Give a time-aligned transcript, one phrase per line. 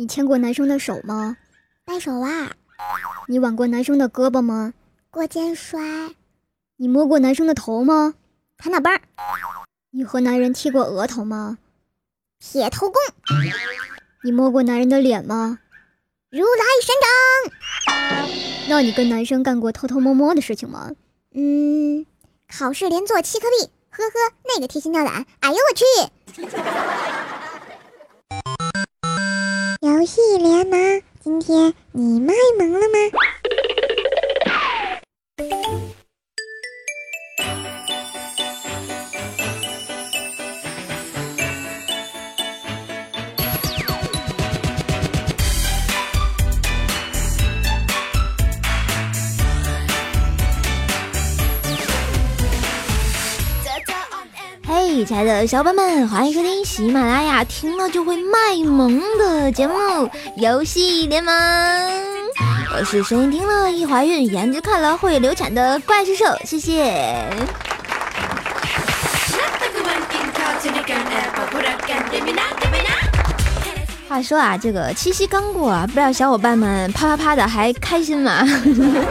[0.00, 1.36] 你牵过男生的手吗？
[1.84, 2.52] 掰手腕。
[3.26, 4.72] 你挽过男生的胳膊吗？
[5.10, 5.80] 过肩摔。
[6.76, 8.14] 你摸过男生的头吗？
[8.56, 9.00] 弹脑儿。
[9.90, 11.58] 你和男人踢过额头吗？
[12.38, 12.94] 铁头功。
[14.22, 15.58] 你摸过男人的脸吗？
[16.30, 18.30] 如来神掌。
[18.68, 20.92] 那你跟男生干过偷偷摸摸的事情吗？
[21.34, 22.06] 嗯，
[22.46, 23.68] 考试连做七颗币。
[23.90, 24.12] 呵呵，
[24.44, 25.26] 那个提心吊胆。
[25.40, 25.84] 哎呦我去！
[29.80, 32.98] 游戏联盟，今天你卖萌了吗？
[55.08, 59.74] 亲爱的小伙伴们，欢迎收听喜马拉雅听了就会卖萌的节目
[60.36, 61.34] 《游戏联盟》。
[62.76, 67.24] 我是声音听了易怀孕，颜值看了会流产的怪兽兽，谢谢。
[74.08, 78.42] 话说啊，这个七夕刚过，啊不知道小伙伴们啪啪啪的还开心吗？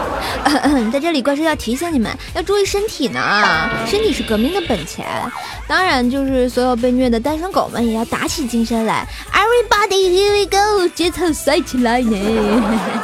[0.91, 3.19] 在这里，怪兽要提醒你们要注意身体呢，
[3.85, 5.05] 身体是革命的本钱。
[5.67, 9.07] 当然，就是所有被虐的单身狗们也要打起精神来。
[9.31, 12.17] Everybody here we go，节奏甩起来呢！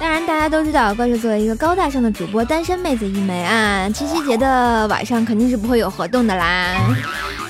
[0.00, 6.74] 当然，大家都知道，怪兽作为一个高大上的主播，单身妹子一枚啊，七夕节的晚上肯定是不会有活动的啦。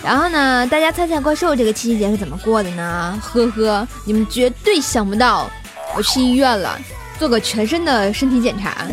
[0.04, 3.18] 然后呢，大家猜猜怪兽这个七夕节是怎么过的呢？
[3.22, 5.50] 呵呵，你们绝对想不到，
[5.96, 6.78] 我去医院了，
[7.18, 8.86] 做个全身的身体检查。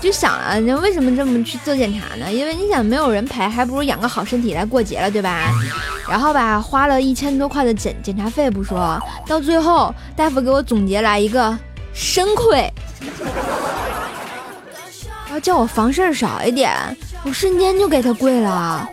[0.00, 2.32] 就想啊，你为什么这么去做检查呢？
[2.32, 5.50] 因为你想没有人陪，还不如养个好身体来过节了，对吧？
[6.08, 11.58] 然后吧，花了一千多块的检检查费不说，到最后大夫给我总结来一个
[11.92, 12.72] 肾亏，
[15.24, 16.70] 然后叫我房事少一点，
[17.24, 18.88] 我瞬间就给他跪了。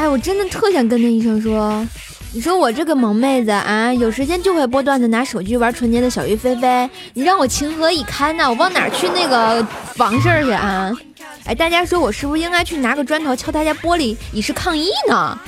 [0.00, 1.86] 哎，我真的特想跟那医生说，
[2.32, 8.48] 你说我这个萌妹子啊，有时间就会播段子拿手机玩纯洁的小鱼飞飞，你让我情何以堪呢？
[8.48, 9.62] 我往哪去那个
[9.94, 10.90] 房事儿去啊？
[11.44, 15.38] 哎，大家说我是不是应该去拿个砖头敲他家玻璃以示抗议呢？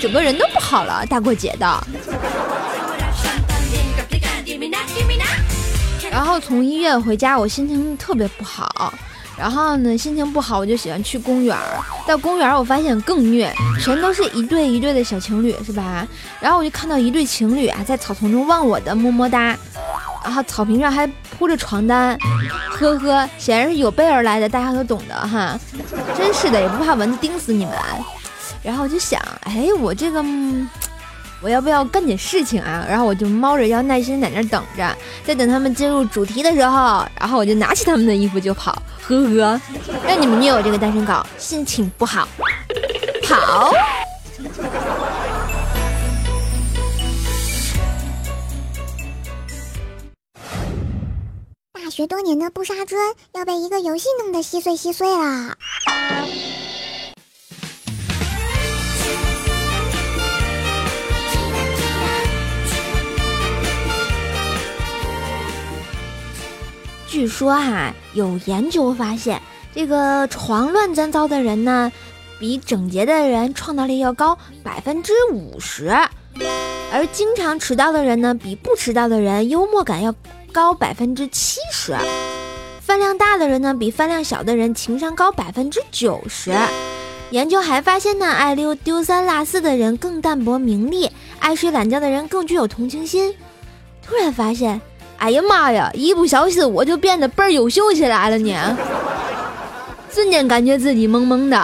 [0.00, 1.86] 整个人都不好了，大过节的。
[6.10, 8.92] 然后从医院回家，我心情特别不好。
[9.36, 11.78] 然后呢，心情不好，我就喜欢去公园儿。
[12.06, 13.52] 到公园儿，我发现更虐，
[13.82, 16.06] 全都是一对一对的小情侣，是吧？
[16.40, 19.56] 然后我就看到一对情侣啊，在草丛中忘我的么么哒。
[20.22, 21.06] 然后草坪上还
[21.36, 22.16] 铺着床单，
[22.70, 25.58] 呵呵，显然是有备而来的，大家都懂得哈。
[26.16, 27.74] 真是的，也不怕蚊子叮死你们。
[28.62, 30.24] 然后我就想，哎，我这个。
[31.44, 32.86] 我要不要干点事情啊？
[32.88, 34.96] 然后我就猫着腰耐心在那等着，
[35.26, 39.60] 在等他们进入主题的时候，然后我就拿起他们的衣服就跑，呵呵，
[40.06, 42.26] 让你们虐我这个单身狗，心情不好，
[43.28, 43.70] 跑。
[51.74, 52.98] 大学多年的不杀尊
[53.34, 55.54] 要被一个游戏弄得稀碎稀碎了。
[67.14, 69.40] 据说哈，有研究发现，
[69.72, 71.92] 这个床乱糟糟的人呢，
[72.40, 75.92] 比整洁的人创造力要高百分之五十；
[76.92, 80.12] 而经常迟到的人呢，比不迟到的人幽默感要
[80.50, 81.94] 高百分之七十；
[82.80, 86.52] 饭量大的人呢，比饭量小的人情商高百分之九十。
[87.30, 91.08] 研究还发现呢，爱溜丢三落四的人更淡泊名利，
[91.38, 93.36] 爱睡懒觉的人更具有同情心。
[94.02, 94.80] 突然发现。
[95.24, 95.90] 哎呀妈呀！
[95.94, 98.76] 一不小心我就变得倍儿优秀起来了呢，
[100.12, 101.56] 瞬间感觉自己萌萌的。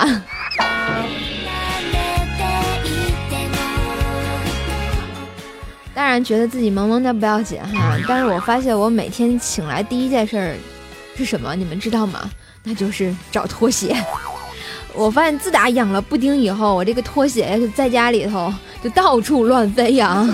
[5.94, 10.56] 当然觉得自己萌萌的不要紧哈，但是我发现我每天醒来第一件事儿
[11.14, 11.54] 是什么？
[11.54, 12.30] 你们知道吗？
[12.62, 13.94] 那就是找拖鞋。
[14.94, 18.50] 我发现自打养了布丁以后，我这个拖鞋在家里头
[18.82, 20.26] 就到处乱飞扬。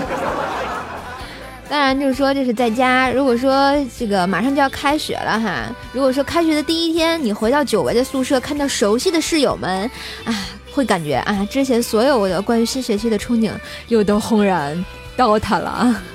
[1.69, 3.11] 当然，就是说，这是在家。
[3.11, 9.81] 如果说这个马上就要开学了哈，如果说开学的第一天，你回到久违的宿舍，看到熟悉的室友们，
[10.23, 10.33] 啊，
[10.71, 13.51] 会感觉啊，之前所有的关于新学期的憧憬
[13.89, 14.83] 又都轰然
[15.17, 16.03] 倒塌了啊。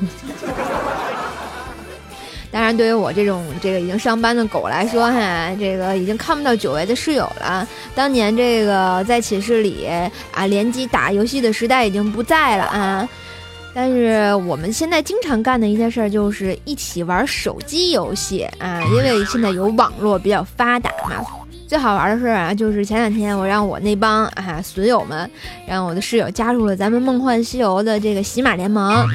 [2.50, 7.68] 当然，对于我这种这个已经上班的狗来说，哈，这个已经看不到久违的室友了。
[7.94, 9.86] 当年这个在寝室里
[10.32, 13.06] 啊联机打游戏的时代已经不在了啊。
[13.74, 21.24] 但是我们现在经常干的一件事就是一起玩手机游戏啊，因为现在有网络比较发达嘛。
[21.66, 25.30] 最好玩的事啊，就是前两天我让我那帮啊损友们，
[25.66, 29.08] 让我的室友加入了咱们梦幻西游的这个喜马联盟。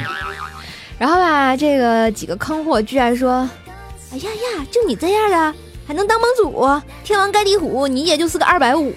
[0.97, 3.47] 然后吧，这个几个坑货居然说
[4.11, 5.53] ：“哎呀呀，就你这样的
[5.85, 6.67] 还能当盟主？
[7.03, 8.91] 天王盖地虎，你也就是个二百五。”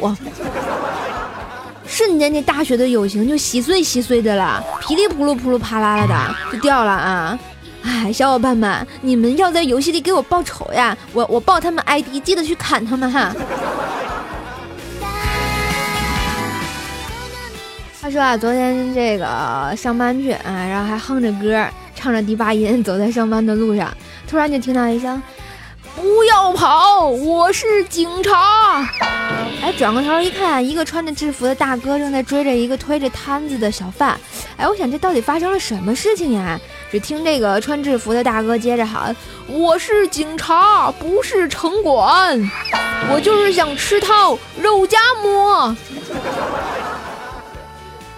[1.91, 7.37] 瞬间，这大学的友情就稀碎稀碎的了，噼里扑噜扑噜啪啦啦的就掉了啊！
[7.83, 10.97] 哎，小伙伴们，你们要在游戏里给我报仇呀！
[11.13, 13.35] 我我报他们 ID，记得去砍他们哈。
[18.01, 21.67] 他说啊，昨天这个上班去啊，然后还哼着歌，
[21.97, 23.93] 唱着低八音，走在上班的路上，
[24.29, 25.21] 突然就听到一声。
[26.01, 27.07] 不要跑！
[27.09, 28.89] 我是警察。
[29.63, 34.19] 哎，转过头一看，一个穿着制服的大哥正在追着一个推着摊子的小贩。
[34.57, 36.59] 哎，我想这到底发生了什么事情呀？
[36.91, 39.15] 只听这个穿制服的大哥接着喊
[39.47, 42.51] ：“我是警察，不是城管，
[43.13, 45.77] 我就是想吃套肉夹馍。”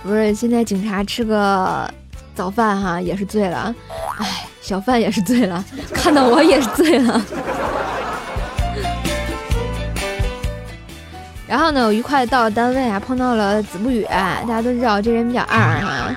[0.05, 1.93] 不是，现在警察吃个
[2.33, 3.75] 早饭哈也是醉了。
[4.19, 7.23] 哎，小范也是醉了， 看到我也是醉了。
[11.47, 16.17] 然后呢，我愉快到了单位啊，碰到了子不语，大家都知道这人比较二哈。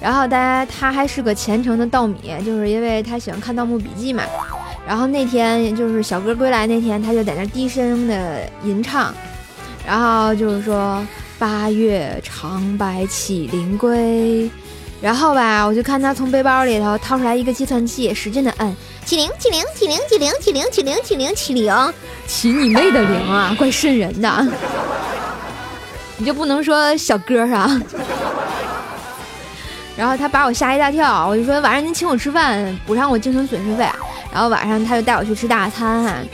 [0.00, 4.22] 然后大家他还是个虔诚的稻米，就是因为他喜欢看《盗墓笔记》嘛。
[4.88, 9.12] 然后那天就是小哥归来那天，他就在那低声的吟唱，
[9.86, 11.06] 然后就是说
[11.38, 14.50] 八月长白起灵归。
[15.02, 18.76] 然后吧，我就看他从背包里头掏出来一个计算器，使劲的摁。
[19.04, 21.92] 起零起零起零起零起零起零起零起零，
[22.28, 23.52] 起你妹的零啊！
[23.58, 24.46] 怪瘆人的，
[26.18, 27.82] 你就不能说小哥啊？
[29.98, 33.84] 然后他把我吓一大跳，我就说晚上您请我吃饭，补偿我精神损失费。
[34.32, 36.24] 然后晚上他就带我去吃大餐。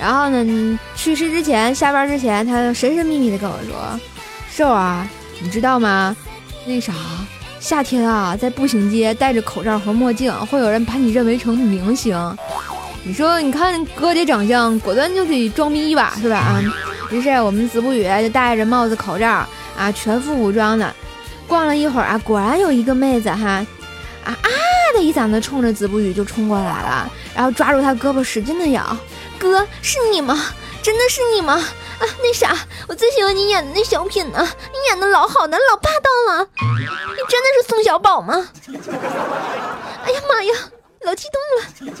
[0.00, 4.00] 然后呢，去世之前，下班之前，他神神秘秘的跟我说
[4.52, 5.08] ：“瘦啊，
[5.40, 6.16] 你知道吗？
[6.66, 6.92] 那啥。”
[7.62, 12.36] 夏天啊，在步行街戴着口罩和墨镜，会有人把你认为成明星。
[13.04, 16.38] 你说，你看哥这长相，果断就得装逼一把，是吧？
[16.38, 16.60] 啊，
[17.12, 19.46] 于是我们子不语就戴着帽子、口罩
[19.78, 20.92] 啊，全副武装的，
[21.46, 23.64] 逛了一会儿啊，果然有一个妹子哈，啊
[24.24, 24.48] 啊
[24.96, 28.96] 的一嗓子冲着子不语就冲过来了，然后抓住他胳膊使劲的咬，
[29.38, 30.46] 哥是你吗？
[30.82, 31.64] 真的是你吗？
[32.02, 32.56] 啊，那啥，
[32.88, 36.48] 我最喜欢你演的那小品呢，你演的老好的，老霸道了。
[36.60, 38.48] 你真的是宋小宝吗？
[40.04, 40.52] 哎呀妈呀，
[41.02, 41.40] 老激动
[41.92, 41.94] 了。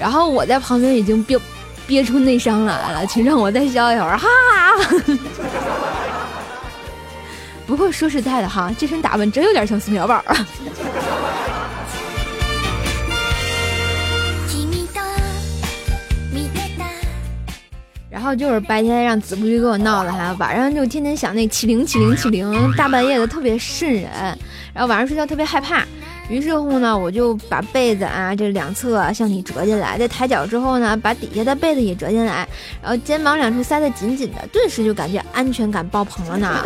[0.00, 1.38] 然后我在旁边已经憋
[1.86, 4.28] 憋出内伤来了，请让我再笑一会儿，哈。
[7.68, 10.46] 不过说实在的哈，这身打扮真有点像宋小宝啊。
[18.20, 24.10] 然后就是白天让子不语给我闹的哈，晚上就天天想那起灵起灵起灵，大半夜的特别瘆人，
[24.74, 25.82] 然后晚上睡觉特别害怕。
[26.28, 32.46] 于是乎呢，我就把被子啊这两侧向里折进来，在抬脚之后呢，把底下的被子也折进来，
[32.82, 36.62] 然后肩膀两处塞得紧紧的，顿时就感觉安全感爆棚了呢。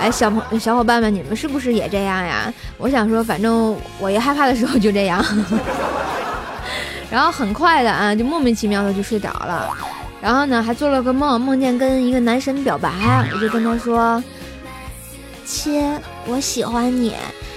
[0.00, 2.52] 哎，小朋小伙伴们，你们是不是也这样呀？
[2.76, 5.24] 我想说，反正我一害怕的时候就这样，
[7.08, 9.70] 然后很快的啊，就莫名其妙的就睡着了。
[10.20, 12.90] 然后呢，还做了个梦，梦见跟一个男神表白，
[13.32, 14.22] 我就跟他说
[15.46, 15.96] ：“亲，
[16.26, 17.14] 我喜欢你，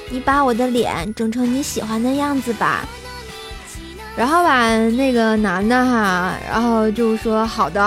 [0.09, 2.85] 你把我的脸整成你喜欢的样子吧。”
[4.15, 7.79] 然后吧，那个男的哈，然后就说好的。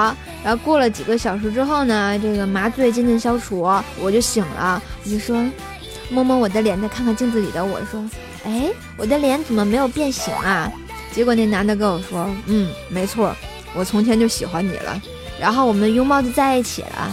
[0.43, 3.61] 然后过了几个小时之后呢，这个麻醉渐渐消除，
[4.01, 5.43] 我就醒了，我就说
[6.11, 8.05] 摸摸我的脸，再看看镜子里的我说
[8.45, 10.69] ：“哎，我的脸怎么没有变形啊？”
[11.13, 13.33] 结果那男的跟我说：“嗯，没错。”
[13.75, 15.01] 我从前就喜欢你了，
[15.41, 17.11] 然后我们拥抱就在一起了，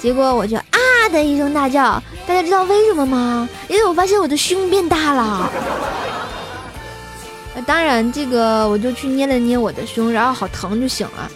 [0.00, 3.48] 结果我就啊的一声大叫，大家知道为什么吗？
[3.68, 5.50] 因为我发现我的胸变大了。
[7.66, 11.30] 当然这个我就去捏了捏我的胸，然后好疼就醒了。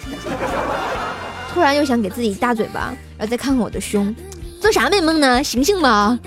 [1.53, 4.15] 突然又想给自己大嘴巴，然后再看看我的胸，
[4.61, 5.45] 做啥美梦呢？
[5.45, 6.19] 醒醒吧！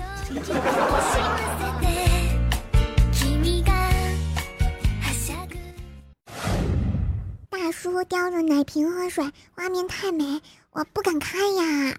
[7.94, 9.24] 我叼着奶瓶喝水
[9.56, 10.41] 画面太美
[10.72, 11.96] 我不敢看呀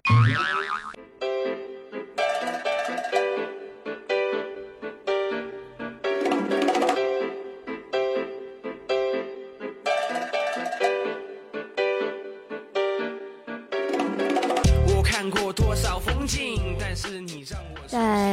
[14.87, 17.87] 我看过多少风景但是你让我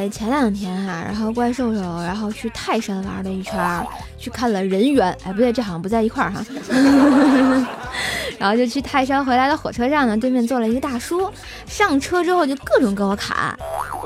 [0.09, 3.87] 前两天哈，然后怪兽兽然后去泰山玩了一圈，
[4.19, 6.45] 去看了人猿，哎不对，这好像不在一块儿哈。
[8.39, 11.31] 然后就去泰山回来的火车上呢，对面坐了一个大叔，
[11.67, 13.57] 上车之后就各种跟我砍，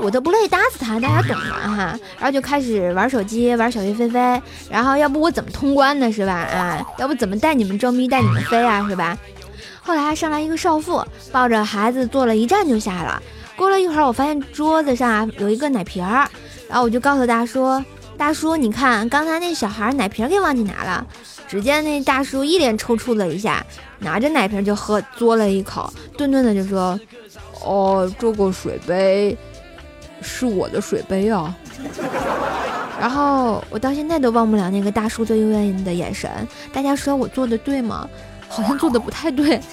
[0.01, 1.99] 我都不乐意打死他，大家懂的哈。
[2.17, 6.33] 然后就开始玩手机，玩小鱼飞飞，然后要不我怎么通关呢是吧？
[6.33, 9.17] 啊，要不怎么带你们装逼带你们飞啊是吧？
[9.81, 13.21] 后来还上来一个少妇，抱着孩子坐了一站就下了。
[13.61, 16.27] 过了一会儿，我发现桌子上有一个奶瓶儿，
[16.67, 17.79] 然后我就告诉大叔
[18.17, 21.05] ：“大叔，你看刚才那小孩奶瓶给忘记拿了。”
[21.47, 23.63] 只见那大叔一脸抽搐了一下，
[23.99, 26.99] 拿着奶瓶就喝，嘬了一口，顿顿的就说
[27.63, 29.37] ：“哦，这个水杯
[30.23, 31.55] 是我的水杯啊。”
[32.99, 36.31] 然后我到现在都忘不了那个大叔最幽怨的眼神。
[36.73, 38.09] 大家说我做的对吗？
[38.49, 39.61] 好像做的不太对。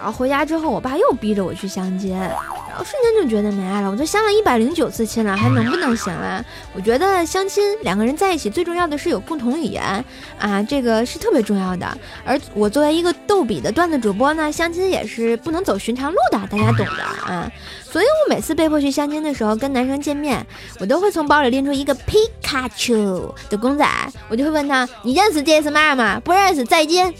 [0.00, 2.30] 然后回家之后，我爸又逼着我去相亲，然
[2.74, 3.90] 后瞬间就觉得没爱了。
[3.90, 6.42] 我都相了一百零九次亲了，还能不能行啊？
[6.72, 10.02] 我觉得相亲两个人在一起最重要的是有共同语言
[10.38, 11.98] 啊，这个是特别重要的。
[12.24, 17.52] 而我作为一个逗比的段子主播呢，相亲也是不能走寻常路的，大家懂的啊。
[17.84, 20.46] 所以我每次被迫去相亲的时候，跟男生见面，
[20.78, 23.86] 我都会从包里拎出一个皮卡丘的公仔，
[24.30, 26.18] 我就会问他：“你认识这是嘛吗？
[26.24, 27.12] 不认识，再见。”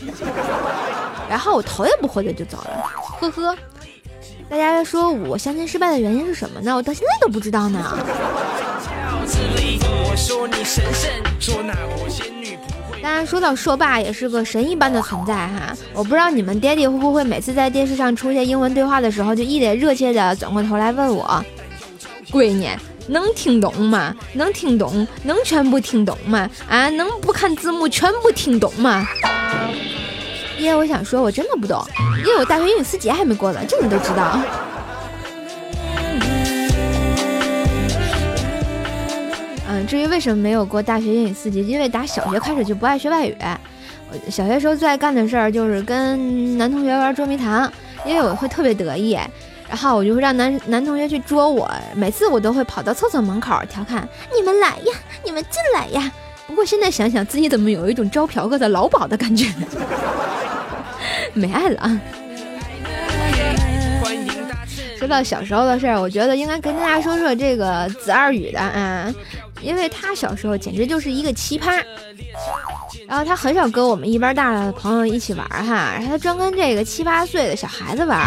[1.28, 2.84] 然后我头也不回的就走了，
[3.20, 3.56] 呵呵。
[4.50, 6.76] 大家说我相亲失败的原因是什么呢？
[6.76, 7.98] 我到现在都不知道呢。
[13.02, 15.74] 当然，说到硕爸也是个神一般的存在哈。
[15.94, 21.42] 我不知道你们爹地会不会每次在电视上出现英文对话的时候，就一脸热切的转过头来问我
[22.30, 22.68] ：“闺女，
[23.08, 24.14] 能听懂吗？
[24.34, 25.06] 能听懂？
[25.24, 26.48] 能全部听懂吗？
[26.68, 29.06] 啊，能不看字幕全部听懂吗？”
[30.58, 31.84] 因为我想说，我真的不懂，
[32.18, 34.38] 因为我大学英语四级还没过呢，这你都知道。
[39.68, 43.36] 嗯，至于为什么没有过大学英语四级，因为打小学开始就不爱学外语。
[44.10, 47.72] 我小学时候最爱干的事儿就是跟男同学玩捉迷藏，
[48.04, 49.18] 因为我会特别得意，
[49.72, 54.92] 然后我就会让男男同学去捉我，每次我都会跑到厕所门口调侃：“你们来呀，
[55.24, 56.12] 你们进来呀。”
[56.46, 59.46] 不过现在想想，自己怎么有一种招嫖客的老鸨的感觉？
[61.32, 62.00] 没爱了啊！
[64.98, 69.10] 说到小时候的事儿，我觉得应该跟大家说说这个子二宇的啊，
[69.62, 71.82] 因为他小时候简直就是一个奇葩。
[73.12, 78.18] 然后他很少跟我们一般大的朋友一起玩哈，然后他专跟这个七八岁的小孩子玩，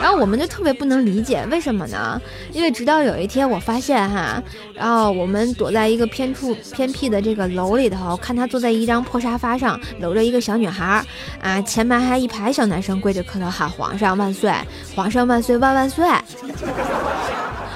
[0.00, 2.20] 然后我们就特别不能理解为什么呢？
[2.50, 4.42] 因为直到有一天我发现哈，
[4.74, 11.06] 然后我们躲在一个偏处偏僻的这个楼里头，看他坐在一张破沙发上搂着一个小女孩，
[11.40, 14.52] 啊，前排还一排小男生跪着磕头喊皇上万岁，
[14.96, 16.04] 皇上万岁万万岁。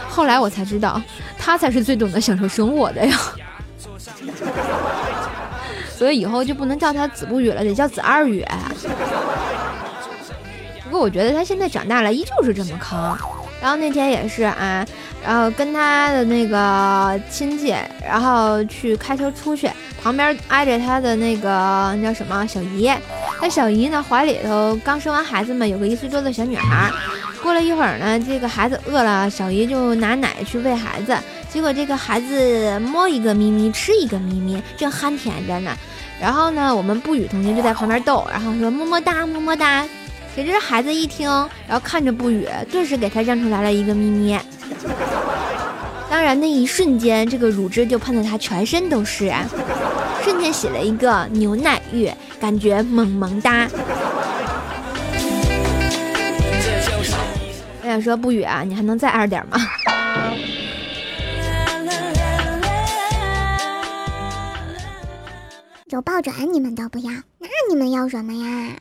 [0.08, 1.00] 后来我才知道，
[1.38, 3.16] 他才是最懂得享受生活的呀。
[5.96, 8.44] 所以以后就不能叫他子不语了，得叫子二语。
[10.84, 13.16] 不过我觉得他现在长大了，依旧是这么坑。
[13.62, 14.86] 然后那天也是啊，
[15.24, 17.74] 然后跟他的那个亲戚，
[18.06, 19.70] 然后去开车出去，
[20.02, 22.90] 旁边挨着他的那个那叫什么小姨。
[23.40, 26.90] 他小姨呢怀里头刚生完孩子嘛，有个一岁多的小女孩。
[27.42, 31.16] 过了一会儿呢，这个孩子饿了，小姨就拿奶去喂孩子。
[31.48, 35.74] 结果这个孩子摸一个咪咪，吃一个咪咪，正憨甜着呢。
[36.20, 39.86] 然后呢，我们不语同学就在旁边逗，然后说么么哒，么么哒。
[40.34, 41.28] 谁知孩子一听，
[41.66, 44.38] 然后看着不语，顿时给他让出来了一个咪咪。
[46.10, 49.32] 当然那一瞬间，这个乳汁就喷得他全身都是，
[50.22, 53.66] 瞬间洗了一个牛奶浴，感觉萌萌哒。
[57.82, 59.58] 我想说不语啊，你还能再二点吗？
[65.96, 68.76] 有抱枕你们都不要，那你们要什么呀？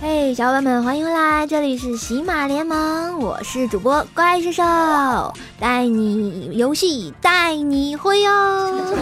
[0.00, 4.62] 嘿，小伙伴们，欢迎回来，这里是喜马联盟，我是主播怪兽兽，
[5.58, 8.94] 带你游戏，带你挥哦。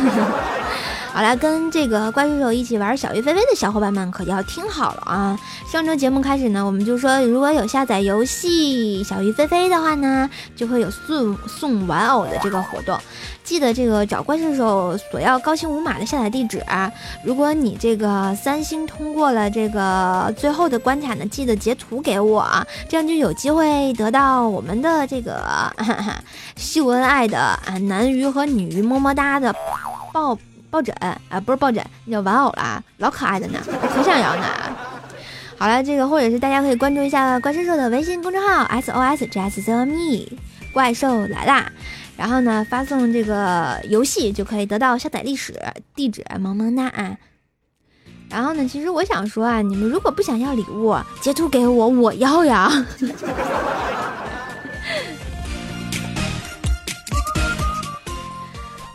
[1.13, 5.39] 好了，跟这个怪兽手一起玩小鱼飞飞的小伙伴们可要听好了啊！
[5.71, 12.99] 上周节目开始呢，我们就说如果有下载游戏小鱼飞飞的话呢，就会有送送玩偶的这个活动。
[13.45, 16.91] 记得这个找怪兽手索要高清无码的下载地址啊！
[17.23, 25.45] 如果你这个三星通过了这个最后的关卡呢，记得截图给我啊，这样就有机会得到我们的这个
[26.57, 29.55] 秀恩爱的啊男鱼和女鱼么么哒的
[30.11, 30.35] 抱
[30.73, 30.97] 抱枕
[31.29, 34.47] 啊，不是抱枕，那叫玩偶啦，老可爱的呢，我可想要呢。
[35.59, 40.39] 好了，这个或者是大家可以关注一下怪兽兽的微信公众号 S O S J S Z O M E，
[40.73, 41.71] 怪兽来啦！
[42.17, 45.55] 然后呢，发送这个游戏就可以得到下载历史
[45.95, 47.19] 地址，萌萌哒啊！
[48.31, 52.71] 然后呢，其实我想说啊，你们如果不想要礼物，截图给我，我要呀。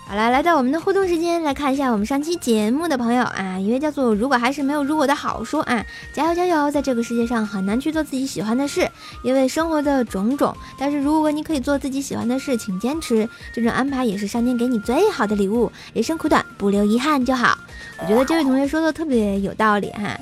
[0.09, 5.85] 好了，来到我们的互动时间，来看一下我们上期节目的朋友啊，一位叫做“如果还是没有如果的好说啊”，
[6.15, 6.71] 加油加油！
[6.71, 8.89] 在这个世界上很难去做自己喜欢的事，
[9.21, 10.55] 因为生活的种种。
[10.79, 15.69] 但是如果你可以做自己喜欢的事，请坚持，这种安排也是上天给你最好的礼物。
[15.93, 17.57] 人生苦短，不留遗憾就好。
[17.99, 20.17] 我觉得这位同学说的特别有道理哈，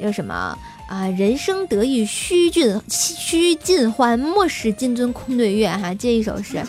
[0.00, 0.56] 叫什么？
[0.88, 5.68] 啊，人生得意须尽须尽欢，莫使金樽空对月。
[5.68, 6.62] 哈，这一首诗，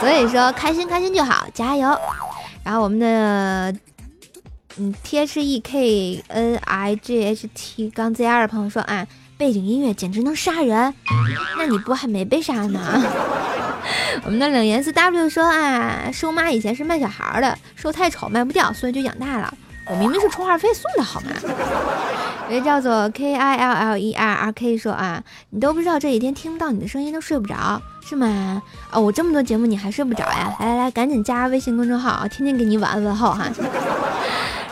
[0.00, 1.88] 所以说开心开心就好，加油。
[2.62, 3.74] 然后我们的
[4.76, 10.94] 嗯 T H E K N I G H T 杠 Z R 的朋友说啊，背景音乐简直能杀人，
[11.56, 12.80] 那你不还没被杀吗？
[14.24, 19.52] 我们的冷言思 W 说啊，瘦妈以前是卖小孩的，瘦太丑卖不掉，所以就养大了。
[19.90, 21.30] 我明明是充话费送的好吗？
[22.48, 28.62] 人叫做 K I L L E R R K 说啊，你都不知道这几天听不到你的声音都睡不着是吗？
[28.90, 30.54] 啊，我这么多节目你还睡不着呀？
[30.60, 33.46] 来来来，赶紧加微信公众号，天天给你晚安问候哈。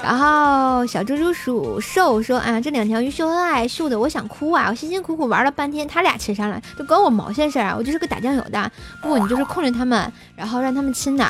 [0.03, 4.67] 然后小猪猪鼠兽说啊，这两条鱼秀恩爱，秀的我想哭啊！
[4.69, 7.75] 我辛辛苦苦玩了半天，他俩亲上了，都关我毛线事啊！
[7.77, 8.71] 我就是个打酱油的，
[9.03, 11.27] 不你就是控制他们，然后让他们亲的。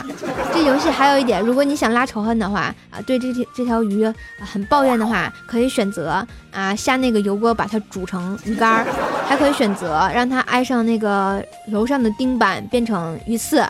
[0.53, 8.87] 这游戏还有一点，如果你想拉仇恨的话啊，对这条这条鱼很抱怨的话，可以选择啊下那个油锅把它煮成鱼干儿，
[9.27, 13.65] 还可以选择让它挨上那个楼上的钉板变成鱼刺。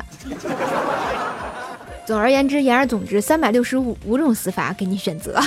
[2.07, 5.41] 总而言之，言而总之，三百六十五五种死法给你选择。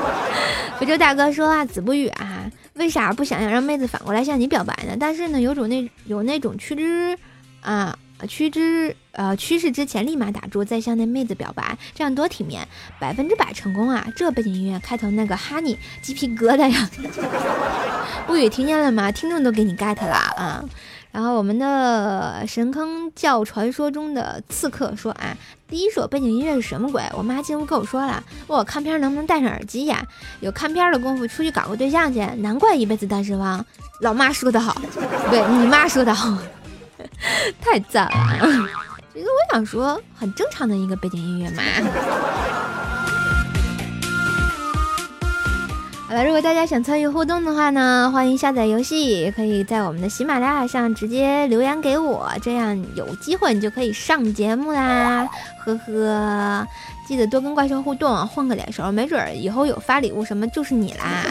[0.80, 4.96] 非洲大哥说啊，子不语啊，为啥不想要让妹子反过来向你表白呢？
[4.98, 7.16] 但是呢，有种那有那种趋之
[7.60, 12.66] 啊趋之呃趋势之前立马打住，再向那妹子表白，这样多体面，
[12.98, 14.06] 百分之百成功啊！
[14.16, 16.90] 这背景音乐开头那个哈尼鸡皮疙瘩呀！
[18.26, 19.12] 不语听见了吗？
[19.12, 20.64] 听众都给你 get 了啊！
[21.12, 25.36] 然后我们的神坑教传说中的刺客说啊，
[25.68, 27.02] 第一首背景音乐是什么鬼？
[27.14, 30.02] 我妈进屋跟我说了，问我看片能不能戴上耳机呀？
[30.40, 33.64] 有看片的功夫出去搞个对象去，难怪一辈子单身汪。
[34.00, 34.74] 老妈说的好，
[35.30, 36.36] 对你妈说的好，
[37.60, 38.68] 太赞了。
[39.12, 41.62] 其实我想说，很正常的一个背景音乐嘛。
[46.12, 55.26] 好了，如果大家想参与互动的话呢，欢迎下载游戏，也可以在我们的喜马拉雅上直接留言给我，这样有机会你就可以上节目啦。
[55.64, 56.68] 呵呵，
[57.08, 61.24] 记得多跟怪兽互动，混个脸熟，没准儿以后有发礼物什么就是你啦。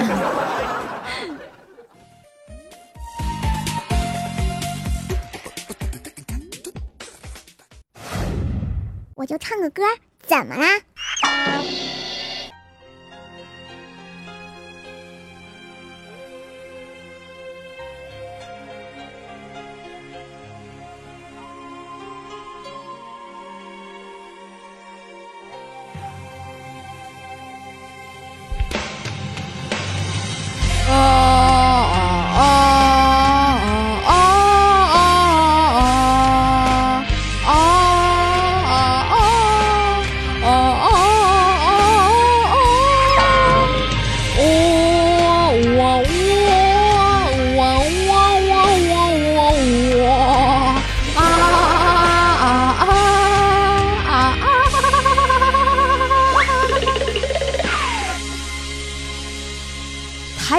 [9.13, 9.83] 我就唱个歌，
[10.25, 10.65] 怎么啦？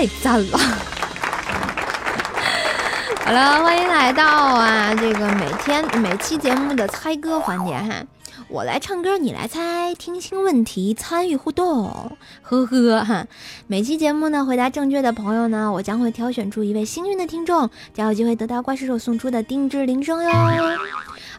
[0.03, 0.59] 太赞了！
[3.25, 8.03] 好了，欢迎来到啊这个每天每期节目的猜歌环节哈，
[8.49, 13.25] 我来唱歌，你来猜，听清问题，参与互动，呵呵哈。
[13.69, 20.33] 每期节目呢，回答正确的朋友呢，我将会挑选出一位幸运的听众，将有机会得到怪兽手送出的定制铃声哟。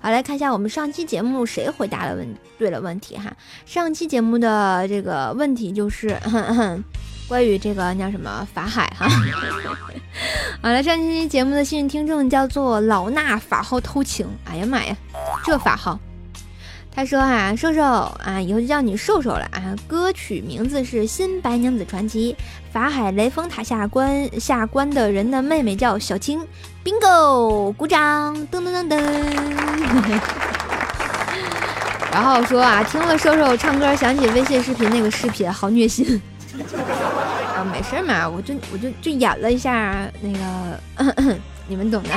[0.01, 3.33] 好，来看一下我们上期节目谁回答了问对了问题哈。
[3.65, 6.17] 上期节目的这个问题就是
[7.27, 9.07] 关于这个叫什么法海哈。
[10.61, 14.95] 好了，上期节目的幸运听众叫做老衲法号偷情，哎呀妈呀，
[15.43, 15.99] 这法号。
[16.95, 19.75] 他说啊，瘦瘦啊，以后就叫你瘦瘦了啊。
[19.87, 22.33] 歌曲名字是《新白娘子传奇》，
[22.71, 26.47] 法海雷峰塔下关下关的人的妹妹叫小青。
[26.83, 29.01] bingo，鼓掌，噔噔噔噔。
[32.13, 36.21] 然后说啊，听了瘦瘦唱歌，想起微信视频那个视频，好虐心。
[37.55, 41.37] 啊，没事嘛，我就我就就演了一下那个，
[41.67, 42.09] 你们懂的。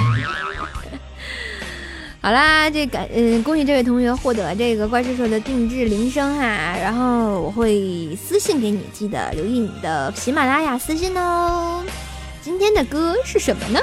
[2.20, 6.42] 好啦，这感嗯，恭喜这位同学获得这个怪兽兽的定制铃声哈，
[6.80, 11.84] 然后我会私信给你，记得留意你的喜马拉雅私信哦。
[12.42, 13.80] 今天的歌是什么呢？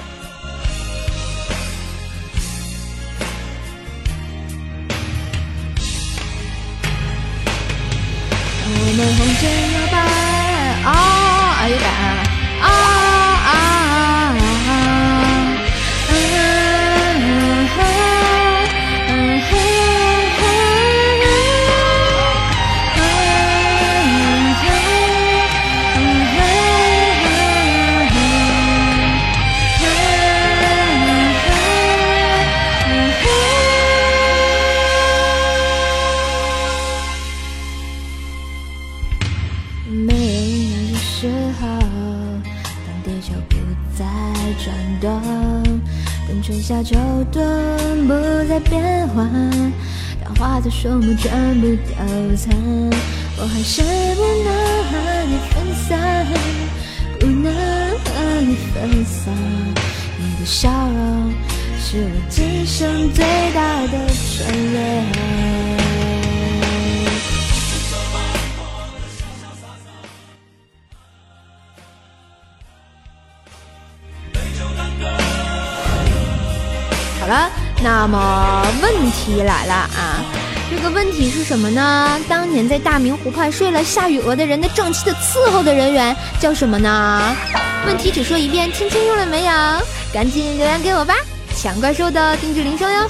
[46.74, 46.96] 下秋
[47.32, 47.40] 冬
[48.08, 48.14] 不
[48.50, 49.30] 再变换，
[50.24, 52.04] 当花的树木全部凋
[52.36, 52.52] 残，
[53.38, 53.84] 我还是
[54.16, 54.50] 不能
[54.90, 54.92] 和
[55.30, 55.54] 你分
[55.88, 56.26] 散，
[57.20, 59.32] 不能和你分散。
[60.18, 61.32] 你的笑容
[61.78, 65.83] 是我今生最大的眷恋。
[77.24, 77.50] 好了，
[77.82, 80.20] 那么问题来了啊！
[80.70, 82.20] 这个问题是什么呢？
[82.28, 87.34] 当年在大明湖畔睡了夏雨娥的人的正妻的伺候的人员叫什么呢？
[87.88, 89.54] 问题只说一遍，听清楚了没有？
[90.12, 91.16] 赶紧留言给我吧，
[91.56, 93.10] 抢怪兽的定制铃声哟！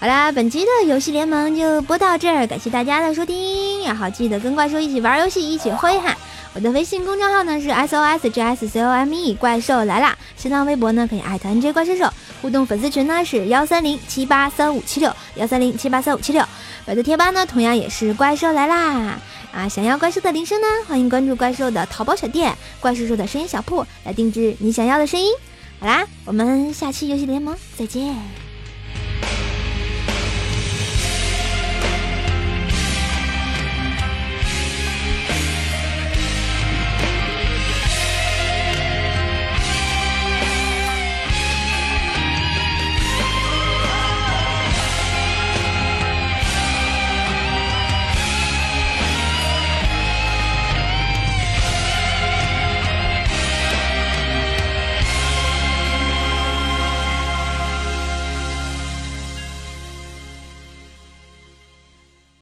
[0.00, 6.16] 好啦，本期的游戏联盟就播到这儿，感谢大家的收听，然后记得跟怪兽一起玩游戏，一起挥哈！
[6.54, 16.44] 我的微信公众号呢是 S O S J S C O M E 怪兽来啦，新浪微博呢可以艾特 N J 怪兽手，互动粉丝群呢是幺三零七八三五七六幺三零七八三五七六，
[16.84, 19.20] 百度贴吧呢同样也是怪兽来啦
[19.52, 19.68] 啊！
[19.68, 25.30] 想要怪兽的铃声呢，欢迎关注怪兽的淘宝小店怪兽兽的声音小铺来定制你想要的声音。
[25.78, 28.47] 好啦，我们下期游戏联盟再见。